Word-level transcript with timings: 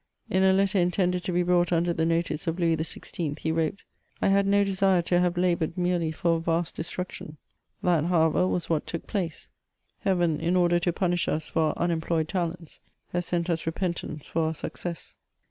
In 0.31 0.41
a 0.41 0.51
letter 0.51 0.79
intended 0.79 1.23
to 1.25 1.31
be 1.31 1.43
brought 1.43 1.71
under 1.71 1.93
the 1.93 2.07
notice 2.07 2.47
of 2.47 2.57
Louis 2.57 2.75
XVI., 2.75 3.37
he 3.37 3.51
wrote;— 3.51 3.83
"I 4.19 4.29
had 4.29 4.47
no 4.47 4.63
desire 4.63 5.03
to 5.03 5.19
have 5.19 5.37
laboured 5.37 5.77
merely 5.77 6.11
for 6.11 6.37
a 6.37 6.39
vast 6.39 6.73
destruction." 6.75 7.37
That, 7.83 8.05
however, 8.05 8.47
was 8.47 8.67
what 8.67 8.87
took 8.87 9.05
place; 9.05 9.47
Heaven, 9.99 10.39
in 10.39 10.55
order 10.55 10.79
to 10.79 10.91
punish 10.91 11.27
us 11.27 11.49
for 11.49 11.61
our 11.65 11.77
unemployed 11.77 12.29
talents, 12.29 12.79
has 13.09 13.27
sent 13.27 13.47
us 13.47 13.67
repentance 13.67 14.25
for 14.25 14.41
our 14.47 14.55
success. 14.55 15.17